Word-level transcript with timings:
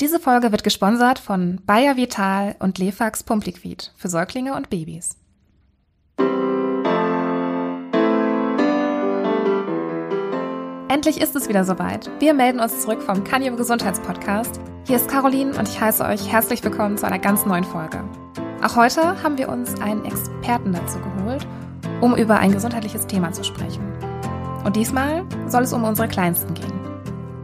Diese 0.00 0.18
Folge 0.18 0.50
wird 0.50 0.64
gesponsert 0.64 1.18
von 1.18 1.60
Bayer 1.66 1.98
Vital 1.98 2.56
und 2.58 2.78
Lefax 2.78 3.22
Pumpliquid 3.22 3.92
für 3.96 4.08
Säuglinge 4.08 4.54
und 4.54 4.70
Babys. 4.70 5.18
Endlich 10.88 11.20
ist 11.20 11.36
es 11.36 11.50
wieder 11.50 11.64
soweit. 11.64 12.10
Wir 12.18 12.32
melden 12.32 12.60
uns 12.60 12.80
zurück 12.80 13.02
vom 13.02 13.24
Kanyew 13.24 13.56
Gesundheitspodcast. 13.56 14.58
Hier 14.86 14.96
ist 14.96 15.08
Caroline 15.08 15.54
und 15.58 15.68
ich 15.68 15.78
heiße 15.78 16.02
euch 16.02 16.32
herzlich 16.32 16.64
willkommen 16.64 16.96
zu 16.96 17.06
einer 17.06 17.18
ganz 17.18 17.44
neuen 17.44 17.64
Folge. 17.64 18.02
Auch 18.62 18.76
heute 18.76 19.22
haben 19.22 19.36
wir 19.36 19.50
uns 19.50 19.78
einen 19.82 20.06
Experten 20.06 20.72
dazu 20.72 20.98
geholt, 20.98 21.46
um 22.00 22.16
über 22.16 22.38
ein 22.38 22.52
gesundheitliches 22.52 23.06
Thema 23.06 23.32
zu 23.32 23.44
sprechen. 23.44 23.84
Und 24.64 24.76
diesmal 24.76 25.26
soll 25.46 25.64
es 25.64 25.74
um 25.74 25.84
unsere 25.84 26.08
Kleinsten 26.08 26.54
gehen. 26.54 26.79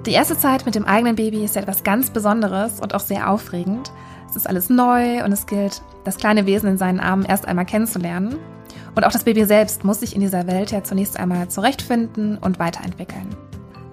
Die 0.07 0.12
erste 0.12 0.38
Zeit 0.38 0.64
mit 0.66 0.77
dem 0.77 0.84
eigenen 0.84 1.16
Baby 1.16 1.45
ist 1.45 1.57
etwas 1.57 1.82
ganz 1.82 2.11
Besonderes 2.11 2.79
und 2.79 2.95
auch 2.95 3.00
sehr 3.00 3.29
aufregend. 3.29 3.91
Es 4.30 4.36
ist 4.36 4.49
alles 4.49 4.71
neu 4.71 5.25
und 5.25 5.32
es 5.32 5.46
gilt, 5.46 5.82
das 6.04 6.17
kleine 6.17 6.46
Wesen 6.46 6.68
in 6.68 6.79
seinen 6.79 7.00
Armen 7.00 7.25
erst 7.25 7.49
einmal 7.49 7.67
kennenzulernen. 7.67 8.36
Und 8.94 9.04
auch 9.04 9.11
das 9.11 9.25
Baby 9.25 9.44
selbst 9.46 9.82
muss 9.82 10.00
sich 10.00 10.14
in 10.14 10.21
dieser 10.21 10.46
Welt 10.46 10.71
ja 10.71 10.85
zunächst 10.85 11.18
einmal 11.18 11.49
zurechtfinden 11.49 12.39
und 12.39 12.61
weiterentwickeln. 12.61 13.35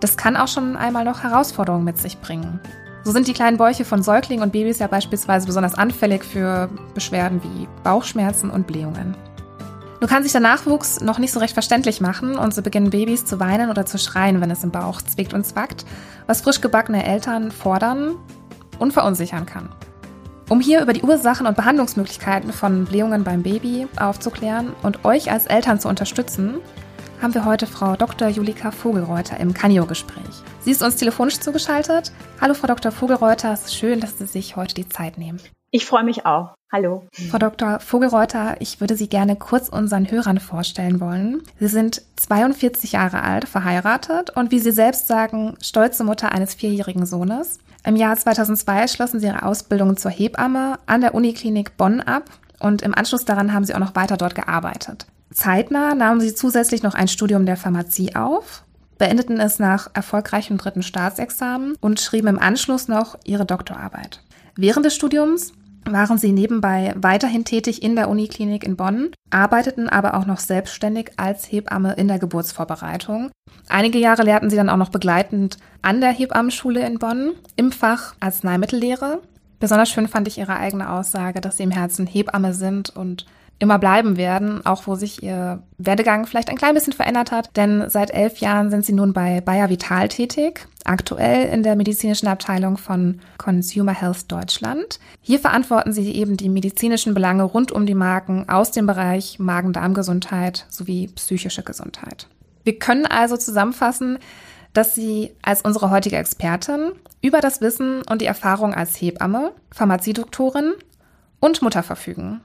Das 0.02 0.16
kann 0.16 0.38
auch 0.38 0.48
schon 0.48 0.78
einmal 0.78 1.04
noch 1.04 1.23
Herausforderungen 1.23 1.84
mit 1.84 1.98
sich 1.98 2.20
bringen. 2.20 2.59
So 3.04 3.12
sind 3.12 3.28
die 3.28 3.34
kleinen 3.34 3.58
Bäuche 3.58 3.84
von 3.84 4.04
Säuglingen 4.04 4.44
und 4.44 4.52
Babys 4.52 4.78
ja 4.78 4.88
beispielsweise 4.88 5.48
besonders 5.48 5.73
anfällig 5.73 6.23
für 6.23 6.70
Beschwerden 6.94 7.42
wie 7.42 7.68
Bauchschmerzen 7.84 8.52
und 8.52 8.68
Blähungen. 8.68 9.16
Nun 10.04 10.10
kann 10.10 10.24
sich 10.24 10.34
der 10.34 10.42
Nachwuchs 10.42 11.00
noch 11.00 11.18
nicht 11.18 11.32
so 11.32 11.40
recht 11.40 11.54
verständlich 11.54 12.02
machen 12.02 12.36
und 12.36 12.54
so 12.54 12.62
beginnen 12.62 12.90
Babys 12.90 13.24
zu 13.24 13.40
weinen 13.40 13.70
oder 13.70 13.86
zu 13.86 13.98
schreien, 13.98 14.42
wenn 14.42 14.52
es 14.52 14.62
im 14.62 14.70
Bauch 14.70 15.02
zwickt 15.02 15.34
und 15.34 15.46
zwackt, 15.46 15.86
was 16.28 16.42
frisch 16.42 16.60
gebackene 16.60 17.06
Eltern 17.06 17.52
fordern 17.52 18.18
und 18.80 18.92
verunsichern 18.92 19.46
kann. 19.46 19.70
Um 20.50 20.60
hier 20.60 20.82
über 20.82 20.92
die 20.92 21.04
Ursachen 21.04 21.48
und 21.48 21.56
Behandlungsmöglichkeiten 21.56 22.52
von 22.52 22.84
Blähungen 22.84 23.23
beim 23.23 23.44
Baby 23.44 23.88
aufzuklären 23.95 24.73
und 24.84 25.06
euch 25.06 25.32
als 25.32 25.45
Eltern 25.45 25.80
zu 25.80 25.88
unterstützen, 25.88 26.56
haben 27.22 27.34
wir 27.34 27.45
heute 27.45 27.66
Frau 27.66 27.95
Dr. 27.95 28.28
Julika 28.28 28.72
Vogelreuter 28.72 29.40
im 29.40 29.54
Canio-Gespräch. 29.54 30.44
Sie 30.60 30.72
ist 30.72 30.84
uns 30.84 30.98
telefonisch 30.98 31.40
zugeschaltet. 31.40 32.12
Hallo 32.42 32.56
Frau 32.56 32.67
Dr. 32.67 32.92
Vogelreuter, 32.92 33.54
es 33.54 33.67
ist 33.67 33.76
schön, 33.78 34.02
dass 34.02 34.17
Sie 34.17 34.26
sich 34.26 34.58
heute 34.58 34.76
die 34.76 34.90
Zeit 34.90 35.17
nehmen. 35.17 35.40
Ich 35.76 35.88
freue 35.88 36.04
mich 36.04 36.24
auch. 36.28 36.54
Hallo. 36.72 37.08
Frau 37.32 37.40
Dr. 37.40 37.80
Vogelreuter, 37.80 38.58
ich 38.60 38.80
würde 38.80 38.96
Sie 38.96 39.10
gerne 39.10 39.36
kurz 39.36 39.70
unseren 39.70 40.10
Hörern 40.12 40.40
vorstellen 40.40 41.00
wollen. 41.00 41.42
Sie 41.60 41.68
sind 41.68 42.04
42 42.16 42.92
Jahre 42.92 43.24
alt, 43.24 43.50
verheiratet 43.50 44.30
und 44.30 44.52
wie 44.52 44.60
Sie 44.60 44.72
selbst 44.72 45.08
sagen, 45.08 45.58
stolze 45.64 46.04
Mutter 46.04 46.32
eines 46.32 46.54
vierjährigen 46.54 47.08
Sohnes. 47.08 47.58
Im 47.84 47.96
Jahr 47.96 48.16
2002 48.16 48.88
schlossen 48.88 49.20
Sie 49.20 49.26
Ihre 49.26 49.42
Ausbildung 49.42 49.98
zur 49.98 50.12
Hebamme 50.12 50.78
an 50.86 51.02
der 51.02 51.16
Uniklinik 51.16 51.76
Bonn 51.76 52.02
ab 52.02 52.30
und 52.60 52.84
im 52.84 52.94
Anschluss 52.94 53.26
daran 53.26 53.52
haben 53.52 53.66
Sie 53.66 53.74
auch 53.74 53.80
noch 53.80 53.96
weiter 53.96 54.18
dort 54.18 54.36
gearbeitet. 54.36 55.08
Zeitnah 55.34 55.96
nahmen 55.96 56.22
Sie 56.22 56.36
zusätzlich 56.36 56.84
noch 56.84 56.94
ein 56.94 57.08
Studium 57.08 57.48
der 57.48 57.58
Pharmazie 57.58 58.16
auf, 58.16 58.64
beendeten 59.00 59.40
es 59.40 59.58
nach 59.58 59.90
erfolgreichem 59.96 60.60
dritten 60.60 60.84
Staatsexamen 60.84 61.76
und 61.82 62.00
schrieben 62.00 62.28
im 62.28 62.40
Anschluss 62.40 62.88
noch 62.88 63.18
Ihre 63.26 63.48
Doktorarbeit. 63.48 64.22
Während 64.56 64.86
des 64.86 64.94
Studiums 64.94 65.52
waren 65.86 66.17
sie 66.17 66.31
nebenbei 66.31 66.94
weiterhin 66.95 67.45
tätig 67.45 67.84
in 67.84 67.95
der 67.95 68.09
Uniklinik 68.09 68.64
in 68.64 68.76
Bonn, 68.76 69.12
arbeiteten 69.30 69.89
aber 69.89 70.16
auch 70.16 70.26
noch 70.26 70.39
selbstständig 70.39 71.12
als 71.17 71.52
Hebamme 71.52 71.94
in 71.94 72.08
der 72.08 72.20
Geburtsvorbereitung. 72.20 73.31
Einige 73.70 74.00
Jahre 74.00 74.23
lehrten 74.23 74.50
sie 74.50 74.56
dann 74.56 74.70
auch 74.70 74.78
noch 74.78 74.89
begleitend 74.89 75.58
an 75.81 76.02
der 76.02 76.11
Hebammenschule 76.11 76.86
in 76.86 77.00
Bonn 77.00 77.34
im 77.56 77.72
Fach 77.72 78.16
Arzneimittellehre. 78.20 79.22
Besonders 79.59 79.89
schön 79.89 80.08
fand 80.08 80.28
ich 80.28 80.38
ihre 80.38 80.58
eigene 80.58 80.89
Aussage, 80.89 81.39
dass 81.39 81.58
sie 81.58 81.64
im 81.64 81.72
Herzen 81.72 82.06
Hebamme 82.06 82.54
sind 82.54 82.89
und 82.89 83.26
immer 83.59 83.80
bleiben 83.80 84.18
werden, 84.18 84.66
auch 84.66 84.88
wo 84.88 84.96
sich 84.96 85.23
ihr 85.23 85.64
Werdegang 85.78 86.26
vielleicht 86.26 86.50
ein 86.50 86.58
klein 86.58 86.73
bisschen 86.73 86.94
verändert 86.94 87.32
hat. 87.32 87.55
Denn 87.55 87.89
seit 87.89 88.11
elf 88.11 88.38
Jahren 88.38 88.70
sind 88.70 88.86
sie 88.86 88.94
nun 88.94 89.14
bei 89.14 89.42
Bayer 89.42 89.70
Vital 89.70 90.10
tätig, 90.10 90.67
aktuell 90.83 91.48
in 91.54 91.64
der 91.64 91.76
medizinischen 91.76 92.27
Abteilung 92.27 92.77
von 92.77 93.20
Consumer 93.38 93.94
Health 93.94 94.32
Deutschland. 94.32 95.00
Hier 95.22 95.39
verantworten 95.39 95.94
sie 95.94 96.11
eben 96.11 96.36
die 96.36 96.50
medizinischen 96.50 97.14
Belange 97.14 97.44
rund 97.44 97.72
um 97.72 97.86
die 97.86 97.95
Marken 97.95 98.50
aus 98.50 98.72
dem 98.72 98.86
Bereich 98.86 99.39
Magen-Darm-Gesundheit 99.39 100.66
sowie 100.70 101.08
psychische 101.16 101.64
Gesundheit. 101.64 102.27
Wir 102.64 102.80
können 102.80 103.06
also 103.06 103.38
zusammenfassen, 103.38 104.20
dass 104.73 104.95
Sie 104.95 105.32
als 105.42 105.61
unsere 105.61 105.92
heutige 105.92 106.17
Expertin 106.17 106.92
über 107.22 107.39
das 107.39 107.61
Wissen 107.61 108.02
und 108.04 108.22
die 108.22 108.26
Erfahrung 108.26 108.73
als 108.73 109.00
Hebamme, 109.00 109.52
Pharmaziedoktorin 109.72 110.73
und 111.39 111.61
Mutter 111.61 111.83
verfügen. 111.83 112.42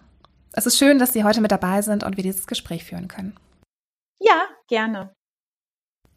Es 0.59 0.67
ist 0.67 0.77
schön, 0.77 0.99
dass 0.99 1.13
Sie 1.13 1.23
heute 1.23 1.41
mit 1.41 1.53
dabei 1.53 1.83
sind 1.83 2.03
und 2.03 2.17
wir 2.17 2.25
dieses 2.25 2.49
Gespräch 2.49 2.83
führen 2.83 3.07
können. 3.07 3.37
Ja, 4.19 4.43
gerne. 4.67 5.15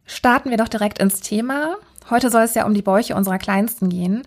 Starten 0.04 0.50
wir 0.50 0.58
doch 0.58 0.68
direkt 0.68 0.98
ins 0.98 1.22
Thema. 1.22 1.78
Heute 2.10 2.32
soll 2.32 2.42
es 2.42 2.56
ja 2.56 2.66
um 2.66 2.74
die 2.74 2.82
Bäuche 2.82 3.16
unserer 3.16 3.38
Kleinsten 3.38 3.90
gehen. 3.90 4.24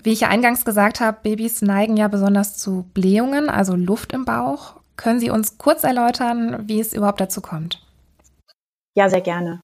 Wie 0.00 0.12
ich 0.12 0.20
ja 0.20 0.28
eingangs 0.28 0.64
gesagt 0.64 1.00
habe, 1.00 1.18
Babys 1.20 1.62
neigen 1.62 1.96
ja 1.96 2.06
besonders 2.06 2.56
zu 2.56 2.88
Blähungen, 2.94 3.50
also 3.50 3.74
Luft 3.74 4.12
im 4.12 4.24
Bauch. 4.24 4.76
Können 4.94 5.18
Sie 5.18 5.30
uns 5.30 5.58
kurz 5.58 5.82
erläutern, 5.82 6.68
wie 6.68 6.78
es 6.78 6.92
überhaupt 6.92 7.20
dazu 7.20 7.40
kommt? 7.40 7.84
Ja, 8.94 9.08
sehr 9.08 9.20
gerne. 9.20 9.62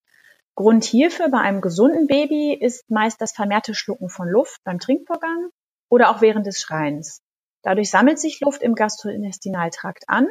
Grund 0.56 0.82
hierfür 0.82 1.28
bei 1.28 1.38
einem 1.38 1.60
gesunden 1.60 2.08
Baby 2.08 2.58
ist 2.60 2.90
meist 2.90 3.20
das 3.20 3.30
vermehrte 3.30 3.72
Schlucken 3.72 4.08
von 4.08 4.28
Luft 4.28 4.64
beim 4.64 4.80
Trinkvorgang 4.80 5.50
oder 5.88 6.10
auch 6.10 6.20
während 6.22 6.44
des 6.44 6.60
Schreins. 6.60 7.21
Dadurch 7.62 7.90
sammelt 7.90 8.18
sich 8.18 8.40
Luft 8.40 8.62
im 8.62 8.74
Gastrointestinaltrakt 8.74 10.04
an, 10.08 10.26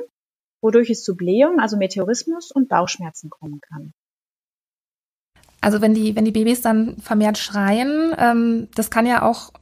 wodurch 0.62 0.90
es 0.90 1.04
zu 1.04 1.16
Blähung, 1.16 1.60
also 1.60 1.78
Meteorismus 1.78 2.52
und 2.52 2.70
Bauchschmerzen 2.70 3.30
kommen 3.30 3.62
kann. 3.62 3.94
Also 5.62 5.80
wenn 5.82 5.94
die, 5.94 6.16
wenn 6.16 6.26
die 6.26 6.32
Babys 6.32 6.62
dann 6.62 6.98
vermehrt 6.98 7.38
schreien, 7.38 8.14
ähm, 8.18 8.68
das 8.76 8.90
kann 8.90 9.06
ja 9.06 9.22
auch 9.22 9.54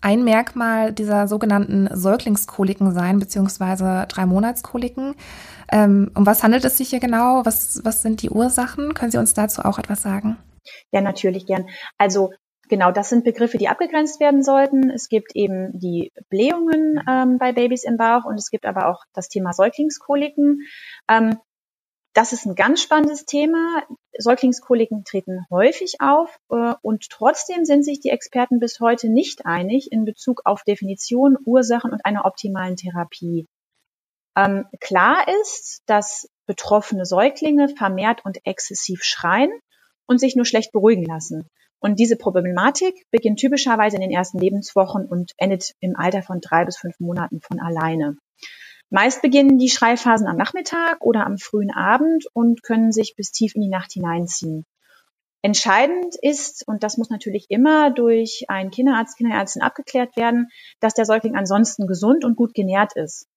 ein 0.00 0.24
Merkmal 0.24 0.92
dieser 0.92 1.26
sogenannten 1.26 1.88
Säuglingskoliken 1.92 2.92
sein, 2.92 3.18
beziehungsweise 3.18 4.06
drei 4.08 4.24
Monatskoliken. 4.24 5.16
Ähm, 5.72 6.12
um 6.14 6.26
was 6.26 6.44
handelt 6.44 6.64
es 6.64 6.78
sich 6.78 6.90
hier 6.90 7.00
genau? 7.00 7.44
Was, 7.44 7.80
was 7.84 8.02
sind 8.02 8.22
die 8.22 8.30
Ursachen? 8.30 8.94
Können 8.94 9.10
Sie 9.10 9.18
uns 9.18 9.34
dazu 9.34 9.62
auch 9.62 9.78
etwas 9.78 10.02
sagen? 10.02 10.36
Ja, 10.92 11.00
natürlich 11.00 11.46
gern. 11.46 11.68
Also 11.98 12.30
Genau, 12.68 12.90
das 12.90 13.10
sind 13.10 13.24
Begriffe, 13.24 13.58
die 13.58 13.68
abgegrenzt 13.68 14.18
werden 14.18 14.42
sollten. 14.42 14.90
Es 14.90 15.08
gibt 15.08 15.36
eben 15.36 15.78
die 15.78 16.12
Blähungen 16.30 17.00
ähm, 17.08 17.38
bei 17.38 17.52
Babys 17.52 17.84
im 17.84 17.96
Bauch 17.96 18.24
und 18.24 18.34
es 18.34 18.50
gibt 18.50 18.66
aber 18.66 18.88
auch 18.88 19.04
das 19.12 19.28
Thema 19.28 19.52
Säuglingskoliken. 19.52 20.62
Ähm, 21.08 21.38
das 22.12 22.32
ist 22.32 22.46
ein 22.46 22.54
ganz 22.54 22.80
spannendes 22.80 23.24
Thema. 23.24 23.84
Säuglingskoliken 24.18 25.04
treten 25.04 25.44
häufig 25.50 26.00
auf 26.00 26.34
äh, 26.50 26.74
und 26.82 27.08
trotzdem 27.10 27.64
sind 27.64 27.84
sich 27.84 28.00
die 28.00 28.10
Experten 28.10 28.58
bis 28.58 28.80
heute 28.80 29.10
nicht 29.10 29.46
einig 29.46 29.92
in 29.92 30.04
Bezug 30.04 30.40
auf 30.44 30.64
Definition, 30.64 31.36
Ursachen 31.44 31.92
und 31.92 32.04
einer 32.04 32.24
optimalen 32.24 32.76
Therapie. 32.76 33.46
Ähm, 34.36 34.66
klar 34.80 35.26
ist, 35.42 35.82
dass 35.86 36.28
betroffene 36.46 37.04
Säuglinge 37.04 37.68
vermehrt 37.68 38.24
und 38.24 38.44
exzessiv 38.44 39.04
schreien 39.04 39.50
und 40.06 40.18
sich 40.18 40.34
nur 40.36 40.46
schlecht 40.46 40.72
beruhigen 40.72 41.04
lassen. 41.04 41.48
Und 41.86 42.00
diese 42.00 42.16
Problematik 42.16 43.06
beginnt 43.12 43.38
typischerweise 43.38 43.94
in 43.94 44.02
den 44.02 44.10
ersten 44.10 44.40
Lebenswochen 44.40 45.06
und 45.06 45.30
endet 45.36 45.70
im 45.78 45.94
Alter 45.94 46.20
von 46.20 46.40
drei 46.40 46.64
bis 46.64 46.78
fünf 46.78 46.98
Monaten 46.98 47.40
von 47.40 47.60
alleine. 47.60 48.16
Meist 48.90 49.22
beginnen 49.22 49.56
die 49.56 49.68
Schreiphasen 49.68 50.26
am 50.26 50.36
Nachmittag 50.36 50.96
oder 51.00 51.24
am 51.24 51.38
frühen 51.38 51.70
Abend 51.70 52.26
und 52.32 52.64
können 52.64 52.90
sich 52.90 53.14
bis 53.16 53.30
tief 53.30 53.54
in 53.54 53.62
die 53.62 53.68
Nacht 53.68 53.92
hineinziehen. 53.92 54.64
Entscheidend 55.42 56.16
ist, 56.22 56.66
und 56.66 56.82
das 56.82 56.96
muss 56.96 57.08
natürlich 57.08 57.46
immer 57.50 57.92
durch 57.92 58.46
einen 58.48 58.72
Kinderarzt, 58.72 59.16
Kinderärztin 59.16 59.62
abgeklärt 59.62 60.16
werden, 60.16 60.48
dass 60.80 60.94
der 60.94 61.04
Säugling 61.04 61.36
ansonsten 61.36 61.86
gesund 61.86 62.24
und 62.24 62.34
gut 62.34 62.52
genährt 62.52 62.96
ist. 62.96 63.28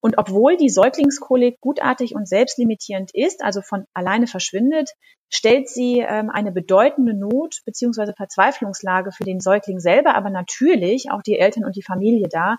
Und 0.00 0.16
obwohl 0.16 0.56
die 0.56 0.68
Säuglingskolik 0.68 1.60
gutartig 1.60 2.14
und 2.14 2.28
selbstlimitierend 2.28 3.10
ist, 3.14 3.42
also 3.42 3.62
von 3.62 3.84
alleine 3.94 4.26
verschwindet, 4.26 4.90
stellt 5.32 5.68
sie 5.68 6.00
ähm, 6.00 6.30
eine 6.30 6.52
bedeutende 6.52 7.14
Not 7.14 7.56
bzw. 7.64 8.12
Verzweiflungslage 8.16 9.10
für 9.12 9.24
den 9.24 9.40
Säugling 9.40 9.80
selber, 9.80 10.14
aber 10.14 10.30
natürlich 10.30 11.10
auch 11.10 11.22
die 11.22 11.38
Eltern 11.38 11.64
und 11.64 11.76
die 11.76 11.82
Familie 11.82 12.28
dar. 12.28 12.58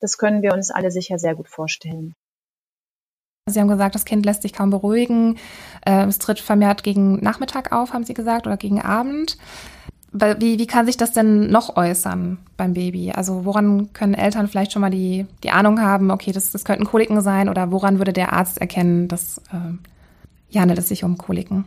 Das 0.00 0.18
können 0.18 0.42
wir 0.42 0.52
uns 0.52 0.70
alle 0.70 0.90
sicher 0.90 1.18
sehr 1.18 1.34
gut 1.34 1.48
vorstellen. 1.48 2.14
Sie 3.48 3.60
haben 3.60 3.68
gesagt, 3.68 3.94
das 3.94 4.04
Kind 4.04 4.26
lässt 4.26 4.42
sich 4.42 4.52
kaum 4.52 4.70
beruhigen. 4.70 5.38
Äh, 5.86 6.04
es 6.06 6.18
tritt 6.18 6.40
vermehrt 6.40 6.82
gegen 6.82 7.20
Nachmittag 7.20 7.72
auf, 7.72 7.92
haben 7.92 8.04
Sie 8.04 8.14
gesagt, 8.14 8.46
oder 8.46 8.56
gegen 8.56 8.82
Abend. 8.82 9.38
Wie, 10.38 10.58
wie 10.58 10.66
kann 10.66 10.86
sich 10.86 10.96
das 10.96 11.12
denn 11.12 11.50
noch 11.50 11.76
äußern 11.76 12.38
beim 12.56 12.74
Baby? 12.74 13.12
Also 13.12 13.44
woran 13.44 13.92
können 13.92 14.14
Eltern 14.14 14.48
vielleicht 14.48 14.72
schon 14.72 14.82
mal 14.82 14.90
die, 14.90 15.26
die 15.42 15.50
Ahnung 15.50 15.80
haben, 15.80 16.10
okay, 16.10 16.32
das, 16.32 16.52
das 16.52 16.64
könnten 16.64 16.84
Koliken 16.84 17.20
sein 17.20 17.48
oder 17.48 17.72
woran 17.72 17.98
würde 17.98 18.12
der 18.12 18.32
Arzt 18.32 18.58
erkennen, 18.58 19.08
dass 19.08 19.38
äh, 19.52 19.76
ja, 20.48 20.60
handelt 20.60 20.78
es 20.78 20.88
sich 20.88 21.04
um 21.04 21.18
Koliken? 21.18 21.64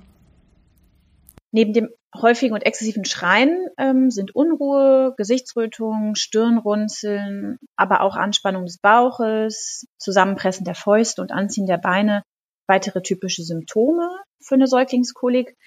Neben 1.51 1.73
dem 1.73 1.89
häufigen 2.15 2.53
und 2.53 2.65
exzessiven 2.65 3.05
Schreien 3.05 3.67
ähm, 3.77 4.09
sind 4.09 4.35
Unruhe, 4.35 5.13
Gesichtsrötung, 5.17 6.15
Stirnrunzeln, 6.15 7.57
aber 7.75 8.01
auch 8.01 8.15
Anspannung 8.15 8.65
des 8.65 8.79
Bauches, 8.79 9.85
Zusammenpressen 9.97 10.65
der 10.65 10.75
Fäuste 10.75 11.21
und 11.21 11.31
Anziehen 11.31 11.65
der 11.65 11.77
Beine 11.77 12.23
weitere 12.67 13.01
typische 13.01 13.43
Symptome 13.43 14.09
für 14.41 14.55
eine 14.55 14.67
Säuglingskolik. 14.67 15.57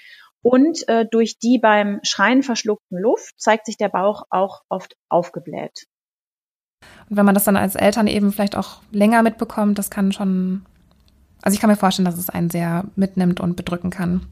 Und 0.43 0.87
äh, 0.89 1.07
durch 1.11 1.39
die 1.39 1.59
beim 1.59 2.01
Schreien 2.03 2.43
verschluckten 2.43 2.99
Luft 3.01 3.35
zeigt 3.41 3.67
sich 3.67 3.77
der 3.77 3.89
Bauch 3.89 4.25
auch 4.31 4.63
oft 4.69 4.97
aufgebläht. 5.09 5.87
Und 7.09 7.17
wenn 7.17 7.27
man 7.27 7.35
das 7.35 7.45
dann 7.45 7.57
als 7.57 7.77
Eltern 7.77 8.09
eben 8.09 8.33
vielleicht 8.33 8.57
auch 8.57 8.81
länger 8.91 9.23
mitbekommt, 9.23 9.79
das 9.79 9.91
kann 9.91 10.13
schon, 10.13 10.63
also 11.43 11.55
ich 11.55 11.61
kann 11.61 11.71
mir 11.71 11.77
vorstellen, 11.77 12.07
dass 12.07 12.19
es 12.19 12.31
einen 12.31 12.51
sehr 12.51 12.85
mitnimmt 12.97 13.39
und 13.39 13.55
bedrücken 13.55 13.91
kann. 13.91 14.27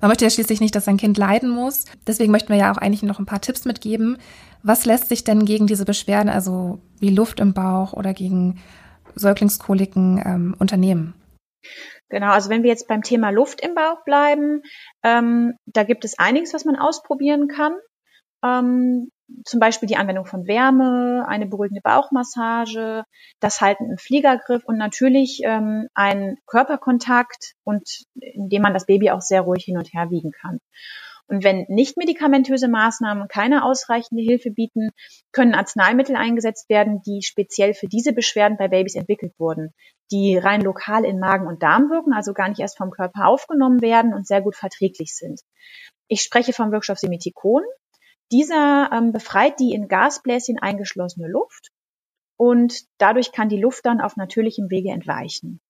Man 0.00 0.08
möchte 0.08 0.24
ja 0.24 0.30
schließlich 0.30 0.60
nicht, 0.60 0.74
dass 0.74 0.84
sein 0.84 0.96
Kind 0.96 1.18
leiden 1.18 1.50
muss. 1.50 1.84
Deswegen 2.06 2.32
möchten 2.32 2.50
wir 2.50 2.56
ja 2.56 2.72
auch 2.72 2.78
eigentlich 2.78 3.02
noch 3.02 3.18
ein 3.18 3.26
paar 3.26 3.40
Tipps 3.40 3.64
mitgeben. 3.64 4.16
Was 4.62 4.84
lässt 4.84 5.08
sich 5.08 5.24
denn 5.24 5.44
gegen 5.44 5.66
diese 5.66 5.84
Beschwerden, 5.84 6.28
also 6.28 6.78
wie 7.00 7.10
Luft 7.10 7.40
im 7.40 7.52
Bauch 7.52 7.92
oder 7.92 8.14
gegen 8.14 8.60
Säuglingskoliken 9.14 10.22
ähm, 10.24 10.54
unternehmen? 10.58 11.14
Genau, 12.10 12.32
also 12.32 12.50
wenn 12.50 12.62
wir 12.62 12.70
jetzt 12.70 12.88
beim 12.88 13.02
Thema 13.02 13.30
Luft 13.30 13.60
im 13.60 13.74
Bauch 13.74 14.04
bleiben, 14.04 14.62
ähm, 15.02 15.54
da 15.66 15.84
gibt 15.84 16.04
es 16.04 16.18
einiges, 16.18 16.52
was 16.52 16.64
man 16.64 16.76
ausprobieren 16.76 17.48
kann. 17.48 17.74
Ähm, 18.44 19.10
zum 19.44 19.60
Beispiel 19.60 19.86
die 19.88 19.96
Anwendung 19.96 20.26
von 20.26 20.46
Wärme, 20.46 21.24
eine 21.28 21.46
beruhigende 21.46 21.82
Bauchmassage, 21.82 23.04
das 23.38 23.60
Halten 23.60 23.90
im 23.90 23.96
Fliegergriff 23.96 24.64
und 24.64 24.76
natürlich 24.76 25.40
ähm, 25.44 25.86
ein 25.94 26.36
Körperkontakt 26.46 27.54
und 27.64 27.88
indem 28.20 28.62
man 28.62 28.74
das 28.74 28.86
Baby 28.86 29.10
auch 29.10 29.20
sehr 29.20 29.42
ruhig 29.42 29.64
hin 29.64 29.78
und 29.78 29.92
her 29.92 30.10
wiegen 30.10 30.32
kann. 30.32 30.58
Und 31.30 31.44
wenn 31.44 31.64
nicht 31.68 31.96
medikamentöse 31.96 32.66
Maßnahmen 32.66 33.28
keine 33.28 33.64
ausreichende 33.64 34.20
Hilfe 34.20 34.50
bieten, 34.50 34.90
können 35.30 35.54
Arzneimittel 35.54 36.16
eingesetzt 36.16 36.68
werden, 36.68 37.02
die 37.06 37.22
speziell 37.22 37.72
für 37.72 37.86
diese 37.86 38.12
Beschwerden 38.12 38.58
bei 38.58 38.66
Babys 38.66 38.96
entwickelt 38.96 39.32
wurden, 39.38 39.72
die 40.10 40.36
rein 40.36 40.60
lokal 40.60 41.04
in 41.04 41.20
Magen 41.20 41.46
und 41.46 41.62
Darm 41.62 41.88
wirken, 41.88 42.12
also 42.12 42.32
gar 42.32 42.48
nicht 42.48 42.58
erst 42.58 42.76
vom 42.76 42.90
Körper 42.90 43.28
aufgenommen 43.28 43.80
werden 43.80 44.12
und 44.12 44.26
sehr 44.26 44.42
gut 44.42 44.56
verträglich 44.56 45.14
sind. 45.14 45.40
Ich 46.08 46.22
spreche 46.22 46.52
vom 46.52 46.72
Wirkstoff 46.72 46.98
Semitikon. 46.98 47.62
Dieser 48.32 48.90
ähm, 48.92 49.12
befreit 49.12 49.60
die 49.60 49.72
in 49.72 49.86
Gasbläschen 49.86 50.58
eingeschlossene 50.58 51.28
Luft 51.28 51.70
und 52.36 52.86
dadurch 52.98 53.30
kann 53.30 53.48
die 53.48 53.60
Luft 53.60 53.86
dann 53.86 54.00
auf 54.00 54.16
natürlichem 54.16 54.68
Wege 54.68 54.90
entweichen. 54.90 55.60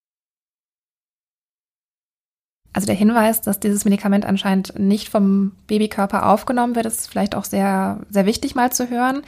Also 2.72 2.86
der 2.86 2.94
Hinweis, 2.94 3.40
dass 3.40 3.58
dieses 3.58 3.84
Medikament 3.84 4.24
anscheinend 4.24 4.78
nicht 4.78 5.08
vom 5.08 5.52
Babykörper 5.66 6.26
aufgenommen 6.26 6.76
wird, 6.76 6.86
ist 6.86 7.08
vielleicht 7.08 7.34
auch 7.34 7.44
sehr, 7.44 8.00
sehr 8.10 8.26
wichtig 8.26 8.54
mal 8.54 8.70
zu 8.70 8.88
hören. 8.88 9.22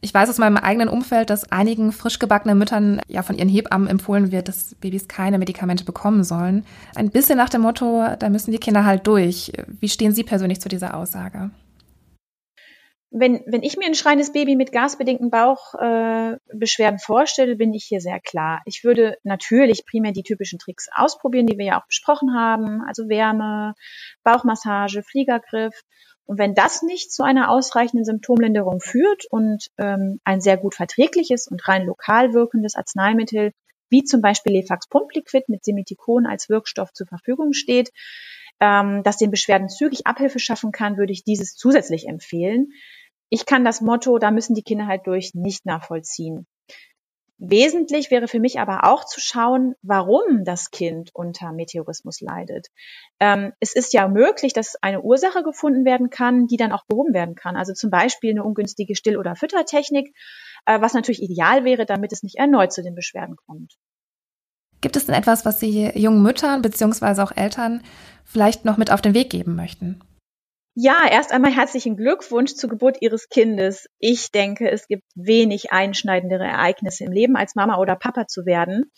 Ich 0.00 0.14
weiß 0.14 0.30
aus 0.30 0.38
meinem 0.38 0.56
eigenen 0.56 0.88
Umfeld, 0.88 1.30
dass 1.30 1.50
einigen 1.50 1.92
frisch 1.92 2.18
gebackenen 2.18 2.58
Müttern 2.58 3.00
ja 3.08 3.22
von 3.22 3.36
ihren 3.36 3.48
Hebammen 3.48 3.88
empfohlen 3.88 4.30
wird, 4.30 4.48
dass 4.48 4.74
Babys 4.76 5.08
keine 5.08 5.38
Medikamente 5.38 5.84
bekommen 5.84 6.22
sollen. 6.22 6.64
Ein 6.94 7.10
bisschen 7.10 7.36
nach 7.36 7.48
dem 7.48 7.62
Motto, 7.62 8.04
da 8.18 8.28
müssen 8.28 8.52
die 8.52 8.58
Kinder 8.58 8.84
halt 8.84 9.06
durch. 9.06 9.52
Wie 9.80 9.88
stehen 9.88 10.12
Sie 10.12 10.22
persönlich 10.22 10.60
zu 10.60 10.68
dieser 10.68 10.96
Aussage? 10.96 11.50
Wenn, 13.10 13.42
wenn 13.46 13.62
ich 13.62 13.76
mir 13.76 13.86
ein 13.86 13.94
schreiendes 13.94 14.32
Baby 14.32 14.54
mit 14.54 14.70
gasbedingten 14.70 15.30
Bauchbeschwerden 15.30 16.98
äh, 16.98 17.02
vorstelle, 17.02 17.56
bin 17.56 17.72
ich 17.72 17.84
hier 17.84 18.00
sehr 18.00 18.20
klar. 18.20 18.60
Ich 18.66 18.84
würde 18.84 19.16
natürlich 19.22 19.86
primär 19.86 20.12
die 20.12 20.22
typischen 20.22 20.58
Tricks 20.58 20.88
ausprobieren, 20.94 21.46
die 21.46 21.56
wir 21.56 21.64
ja 21.64 21.80
auch 21.80 21.86
besprochen 21.86 22.34
haben, 22.34 22.82
also 22.86 23.08
Wärme, 23.08 23.74
Bauchmassage, 24.24 25.02
Fliegergriff. 25.02 25.74
Und 26.26 26.38
wenn 26.38 26.54
das 26.54 26.82
nicht 26.82 27.10
zu 27.10 27.22
einer 27.22 27.50
ausreichenden 27.50 28.04
Symptomlinderung 28.04 28.80
führt 28.80 29.24
und 29.30 29.68
ähm, 29.78 30.20
ein 30.24 30.42
sehr 30.42 30.58
gut 30.58 30.74
verträgliches 30.74 31.48
und 31.48 31.66
rein 31.66 31.86
lokal 31.86 32.34
wirkendes 32.34 32.74
Arzneimittel, 32.74 33.52
wie 33.88 34.04
zum 34.04 34.20
Beispiel 34.20 34.52
Lefax 34.52 34.86
Pumpliquid 34.88 35.48
mit 35.48 35.64
Semitikon 35.64 36.26
als 36.26 36.50
Wirkstoff 36.50 36.92
zur 36.92 37.06
Verfügung 37.06 37.54
steht, 37.54 37.90
ähm, 38.60 39.02
das 39.02 39.16
den 39.16 39.30
Beschwerden 39.30 39.70
zügig 39.70 40.06
Abhilfe 40.06 40.38
schaffen 40.38 40.72
kann, 40.72 40.98
würde 40.98 41.12
ich 41.12 41.24
dieses 41.24 41.54
zusätzlich 41.54 42.06
empfehlen. 42.06 42.72
Ich 43.30 43.46
kann 43.46 43.64
das 43.64 43.80
Motto, 43.80 44.18
da 44.18 44.30
müssen 44.30 44.54
die 44.54 44.62
Kinder 44.62 44.86
halt 44.86 45.06
durch, 45.06 45.34
nicht 45.34 45.66
nachvollziehen. 45.66 46.46
Wesentlich 47.40 48.10
wäre 48.10 48.26
für 48.26 48.40
mich 48.40 48.58
aber 48.58 48.84
auch 48.84 49.04
zu 49.04 49.20
schauen, 49.20 49.76
warum 49.82 50.44
das 50.44 50.72
Kind 50.72 51.10
unter 51.14 51.52
Meteorismus 51.52 52.20
leidet. 52.20 52.66
Ähm, 53.20 53.52
es 53.60 53.76
ist 53.76 53.92
ja 53.92 54.08
möglich, 54.08 54.52
dass 54.52 54.74
eine 54.82 55.02
Ursache 55.02 55.44
gefunden 55.44 55.84
werden 55.84 56.10
kann, 56.10 56.48
die 56.48 56.56
dann 56.56 56.72
auch 56.72 56.84
behoben 56.86 57.14
werden 57.14 57.36
kann. 57.36 57.56
Also 57.56 57.74
zum 57.74 57.90
Beispiel 57.90 58.32
eine 58.32 58.42
ungünstige 58.42 58.96
Still- 58.96 59.16
oder 59.16 59.36
Füttertechnik, 59.36 60.12
äh, 60.66 60.80
was 60.80 60.94
natürlich 60.94 61.22
ideal 61.22 61.64
wäre, 61.64 61.86
damit 61.86 62.12
es 62.12 62.24
nicht 62.24 62.38
erneut 62.38 62.72
zu 62.72 62.82
den 62.82 62.96
Beschwerden 62.96 63.36
kommt. 63.36 63.76
Gibt 64.80 64.96
es 64.96 65.06
denn 65.06 65.14
etwas, 65.14 65.44
was 65.44 65.60
Sie 65.60 65.90
jungen 65.94 66.22
Müttern 66.22 66.60
beziehungsweise 66.60 67.22
auch 67.22 67.36
Eltern 67.36 67.82
vielleicht 68.24 68.64
noch 68.64 68.78
mit 68.78 68.90
auf 68.90 69.00
den 69.00 69.14
Weg 69.14 69.30
geben 69.30 69.54
möchten? 69.54 70.00
Ja, 70.80 71.08
erst 71.10 71.32
einmal 71.32 71.50
herzlichen 71.50 71.96
Glückwunsch 71.96 72.54
zur 72.54 72.70
Geburt 72.70 72.98
Ihres 73.00 73.28
Kindes. 73.28 73.88
Ich 73.98 74.30
denke, 74.30 74.70
es 74.70 74.86
gibt 74.86 75.02
wenig 75.16 75.72
einschneidendere 75.72 76.44
Ereignisse 76.44 77.02
im 77.02 77.10
Leben, 77.10 77.34
als 77.34 77.56
Mama 77.56 77.78
oder 77.78 77.96
Papa 77.96 78.28
zu 78.28 78.46
werden. 78.46 78.92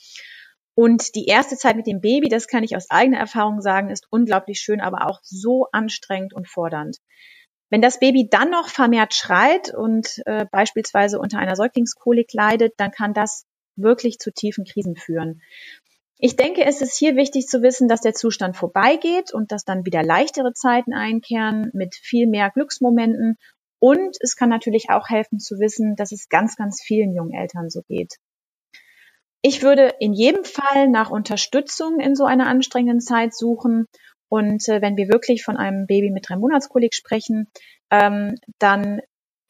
Und 0.74 1.14
die 1.14 1.24
erste 1.24 1.56
Zeit 1.56 1.76
mit 1.76 1.86
dem 1.86 2.02
Baby, 2.02 2.28
das 2.28 2.48
kann 2.48 2.64
ich 2.64 2.76
aus 2.76 2.90
eigener 2.90 3.16
Erfahrung 3.16 3.62
sagen, 3.62 3.88
ist 3.88 4.06
unglaublich 4.10 4.60
schön, 4.60 4.82
aber 4.82 5.06
auch 5.06 5.20
so 5.22 5.68
anstrengend 5.72 6.34
und 6.34 6.50
fordernd. 6.50 6.98
Wenn 7.70 7.80
das 7.80 7.98
Baby 7.98 8.28
dann 8.28 8.50
noch 8.50 8.68
vermehrt 8.68 9.14
schreit 9.14 9.72
und 9.74 10.20
äh, 10.26 10.44
beispielsweise 10.52 11.18
unter 11.18 11.38
einer 11.38 11.56
Säuglingskolik 11.56 12.34
leidet, 12.34 12.74
dann 12.76 12.90
kann 12.90 13.14
das 13.14 13.46
wirklich 13.74 14.18
zu 14.18 14.30
tiefen 14.34 14.66
Krisen 14.66 14.96
führen. 14.96 15.40
Ich 16.22 16.36
denke, 16.36 16.64
es 16.66 16.82
ist 16.82 16.98
hier 16.98 17.16
wichtig 17.16 17.46
zu 17.46 17.62
wissen, 17.62 17.88
dass 17.88 18.02
der 18.02 18.12
Zustand 18.12 18.54
vorbeigeht 18.54 19.32
und 19.32 19.52
dass 19.52 19.64
dann 19.64 19.86
wieder 19.86 20.02
leichtere 20.02 20.52
Zeiten 20.52 20.92
einkehren 20.92 21.70
mit 21.72 21.94
viel 21.94 22.26
mehr 22.26 22.50
Glücksmomenten. 22.50 23.38
Und 23.78 24.18
es 24.20 24.36
kann 24.36 24.50
natürlich 24.50 24.90
auch 24.90 25.08
helfen 25.08 25.38
zu 25.38 25.58
wissen, 25.58 25.96
dass 25.96 26.12
es 26.12 26.28
ganz, 26.28 26.56
ganz 26.56 26.82
vielen 26.82 27.14
jungen 27.14 27.32
Eltern 27.32 27.70
so 27.70 27.80
geht. 27.88 28.16
Ich 29.40 29.62
würde 29.62 29.94
in 29.98 30.12
jedem 30.12 30.44
Fall 30.44 30.88
nach 30.88 31.10
Unterstützung 31.10 31.98
in 32.00 32.14
so 32.14 32.26
einer 32.26 32.46
anstrengenden 32.46 33.00
Zeit 33.00 33.34
suchen. 33.34 33.86
Und 34.28 34.68
äh, 34.68 34.82
wenn 34.82 34.98
wir 34.98 35.08
wirklich 35.08 35.42
von 35.42 35.56
einem 35.56 35.86
Baby 35.86 36.10
mit 36.10 36.28
drei 36.28 36.36
Monatskolik 36.36 36.94
sprechen, 36.94 37.48
ähm, 37.90 38.34
dann 38.58 39.00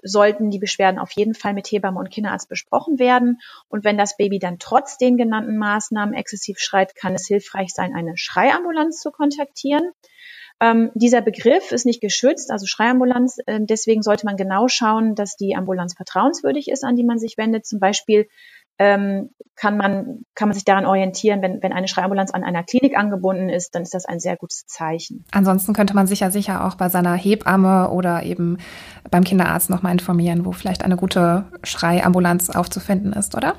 sollten 0.03 0.51
die 0.51 0.59
Beschwerden 0.59 0.99
auf 0.99 1.13
jeden 1.13 1.35
Fall 1.35 1.55
mit 1.55 1.67
Hebamme 1.69 1.99
und 1.99 2.11
Kinderarzt 2.11 2.49
besprochen 2.49 2.99
werden. 2.99 3.41
Und 3.69 3.85
wenn 3.85 3.99
das 3.99 4.17
Baby 4.17 4.39
dann 4.39 4.59
trotz 4.59 4.99
den 4.99 5.17
genannten 5.17 5.57
Maßnahmen 5.59 6.15
exzessiv 6.15 6.59
schreit, 6.59 6.95
kann 6.95 7.15
es 7.15 7.27
hilfreich 7.27 7.73
sein, 7.73 7.95
eine 7.95 8.17
Schreiambulanz 8.17 9.01
zu 9.01 9.11
kontaktieren. 9.11 9.93
Ähm, 10.61 10.91
dieser 10.95 11.23
Begriff 11.23 11.73
ist 11.73 11.87
nicht 11.87 12.03
geschützt, 12.03 12.51
also 12.51 12.67
Schreiambulanz. 12.67 13.39
Äh, 13.47 13.61
deswegen 13.63 14.03
sollte 14.03 14.27
man 14.27 14.37
genau 14.37 14.69
schauen, 14.69 15.15
dass 15.15 15.37
die 15.37 15.57
Ambulanz 15.57 15.95
vertrauenswürdig 15.95 16.69
ist, 16.69 16.85
an 16.85 16.97
die 16.97 17.05
man 17.05 17.19
sich 17.19 17.39
wendet. 17.39 17.65
Zum 17.65 17.81
Beispiel 17.81 18.29
ähm, 18.81 19.29
kann 19.57 19.77
man, 19.77 20.25
kann 20.35 20.49
man 20.49 20.55
sich 20.55 20.65
daran 20.65 20.87
orientieren, 20.87 21.43
wenn, 21.43 21.63
wenn 21.63 21.75
eine 21.75 21.87
Schreiambulanz 21.87 22.31
an 22.31 22.43
einer 22.43 22.65
Klinik 22.65 22.97
angebunden 22.97 23.51
ist, 23.51 23.75
dann 23.75 23.83
ist 23.83 23.93
das 23.93 24.07
ein 24.07 24.19
sehr 24.19 24.39
gutes 24.39 24.65
Zeichen. 24.67 25.27
Ansonsten 25.33 25.75
könnte 25.75 25.95
man 25.95 26.07
sich 26.07 26.21
ja 26.21 26.31
sicher 26.31 26.65
auch 26.65 26.77
bei 26.77 26.89
seiner 26.89 27.13
Hebamme 27.15 27.91
oder 27.91 28.23
eben 28.23 28.57
beim 29.11 29.23
Kinderarzt 29.23 29.69
nochmal 29.69 29.93
informieren, 29.93 30.47
wo 30.47 30.53
vielleicht 30.53 30.83
eine 30.83 30.97
gute 30.97 31.45
Schreiambulanz 31.63 32.49
aufzufinden 32.49 33.13
ist, 33.13 33.37
oder? 33.37 33.55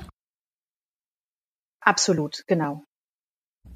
Absolut, 1.80 2.42
genau. 2.48 2.82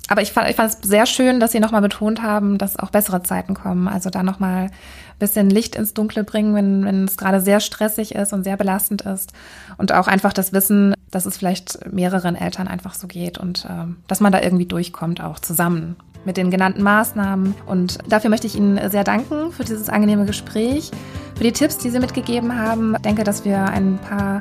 Aber 0.08 0.22
ich 0.22 0.32
fand, 0.32 0.48
ich 0.48 0.56
fand 0.56 0.72
es 0.72 0.78
sehr 0.88 1.06
schön, 1.06 1.40
dass 1.40 1.52
Sie 1.52 1.60
nochmal 1.60 1.80
betont 1.80 2.22
haben, 2.22 2.58
dass 2.58 2.78
auch 2.78 2.90
bessere 2.90 3.22
Zeiten 3.22 3.54
kommen. 3.54 3.88
Also 3.88 4.08
da 4.10 4.22
nochmal 4.22 4.66
ein 4.66 4.70
bisschen 5.18 5.50
Licht 5.50 5.74
ins 5.74 5.94
Dunkle 5.94 6.22
bringen, 6.22 6.54
wenn, 6.54 6.84
wenn 6.84 7.04
es 7.04 7.16
gerade 7.16 7.40
sehr 7.40 7.58
stressig 7.58 8.14
ist 8.14 8.32
und 8.32 8.44
sehr 8.44 8.56
belastend 8.56 9.02
ist. 9.02 9.32
Und 9.78 9.92
auch 9.92 10.06
einfach 10.06 10.32
das 10.32 10.52
Wissen, 10.52 10.94
dass 11.16 11.24
es 11.24 11.38
vielleicht 11.38 11.90
mehreren 11.90 12.36
Eltern 12.36 12.68
einfach 12.68 12.92
so 12.92 13.06
geht 13.06 13.38
und 13.38 13.64
äh, 13.64 13.86
dass 14.06 14.20
man 14.20 14.32
da 14.32 14.42
irgendwie 14.42 14.66
durchkommt, 14.66 15.22
auch 15.22 15.38
zusammen 15.38 15.96
mit 16.26 16.36
den 16.36 16.50
genannten 16.50 16.82
Maßnahmen. 16.82 17.54
Und 17.64 17.96
dafür 18.06 18.28
möchte 18.28 18.46
ich 18.46 18.54
Ihnen 18.54 18.90
sehr 18.90 19.02
danken 19.02 19.50
für 19.50 19.64
dieses 19.64 19.88
angenehme 19.88 20.26
Gespräch, 20.26 20.90
für 21.34 21.44
die 21.44 21.52
Tipps, 21.52 21.78
die 21.78 21.88
Sie 21.88 22.00
mitgegeben 22.00 22.58
haben. 22.58 22.96
Ich 22.96 23.00
denke, 23.00 23.24
dass 23.24 23.46
wir 23.46 23.64
ein 23.64 23.98
paar 24.06 24.40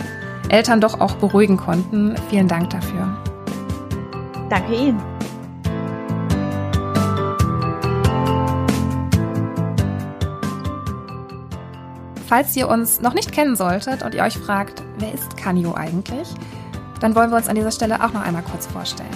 Eltern 0.49 0.81
doch 0.81 0.99
auch 0.99 1.15
beruhigen 1.15 1.55
konnten. 1.55 2.15
Vielen 2.29 2.49
Dank 2.49 2.71
dafür. 2.71 3.15
Danke 4.49 4.75
Ihnen. 4.75 5.01
Falls 12.27 12.53
ihr 12.57 12.67
uns 12.67 12.99
noch 12.99 13.13
nicht 13.13 13.31
kennen 13.31 13.55
solltet 13.55 14.03
und 14.03 14.13
ihr 14.13 14.23
euch 14.23 14.37
fragt, 14.37 14.83
wer 14.97 15.13
ist 15.13 15.37
Canio 15.37 15.75
eigentlich, 15.75 16.27
dann 16.99 17.15
wollen 17.15 17.29
wir 17.29 17.37
uns 17.37 17.47
an 17.47 17.55
dieser 17.55 17.71
Stelle 17.71 18.03
auch 18.03 18.13
noch 18.13 18.21
einmal 18.21 18.43
kurz 18.43 18.67
vorstellen. 18.67 19.09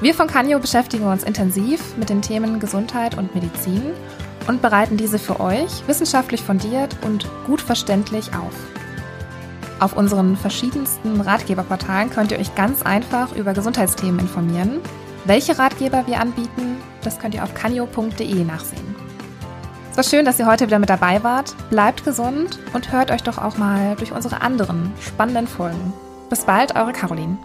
Wir 0.00 0.14
von 0.14 0.26
Canio 0.26 0.58
beschäftigen 0.58 1.04
uns 1.04 1.22
intensiv 1.22 1.96
mit 1.96 2.08
den 2.08 2.22
Themen 2.22 2.58
Gesundheit 2.58 3.16
und 3.16 3.34
Medizin 3.34 3.92
und 4.48 4.60
bereiten 4.60 4.96
diese 4.96 5.18
für 5.18 5.38
euch 5.40 5.86
wissenschaftlich 5.86 6.42
fundiert 6.42 6.96
und 7.02 7.28
gut 7.46 7.60
verständlich 7.60 8.30
auf. 8.34 8.52
Auf 9.78 9.96
unseren 9.96 10.36
verschiedensten 10.36 11.20
Ratgeberportalen 11.20 12.10
könnt 12.10 12.32
ihr 12.32 12.38
euch 12.38 12.54
ganz 12.54 12.82
einfach 12.82 13.34
über 13.34 13.52
Gesundheitsthemen 13.52 14.20
informieren. 14.20 14.80
Welche 15.24 15.58
Ratgeber 15.58 16.04
wir 16.06 16.20
anbieten, 16.20 16.76
das 17.02 17.18
könnt 17.18 17.34
ihr 17.34 17.44
auf 17.44 17.54
kanio.de 17.54 18.44
nachsehen. 18.44 18.94
Es 19.90 19.96
war 19.96 20.04
schön, 20.04 20.24
dass 20.24 20.38
ihr 20.38 20.46
heute 20.46 20.66
wieder 20.66 20.78
mit 20.78 20.88
dabei 20.88 21.22
wart. 21.22 21.54
Bleibt 21.68 22.04
gesund 22.04 22.58
und 22.72 22.92
hört 22.92 23.10
euch 23.10 23.22
doch 23.22 23.38
auch 23.38 23.58
mal 23.58 23.94
durch 23.96 24.12
unsere 24.12 24.40
anderen 24.40 24.92
spannenden 25.00 25.46
Folgen. 25.46 25.92
Bis 26.32 26.46
bald, 26.46 26.74
eure 26.76 26.94
Caroline. 26.94 27.36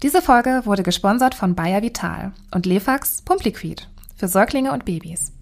Diese 0.00 0.22
Folge 0.22 0.62
wurde 0.66 0.84
gesponsert 0.84 1.34
von 1.34 1.56
Bayer 1.56 1.82
Vital 1.82 2.30
und 2.54 2.64
Lefax 2.64 3.22
Pumpliquid 3.22 3.88
für 4.14 4.28
Säuglinge 4.28 4.70
und 4.70 4.84
Babys. 4.84 5.32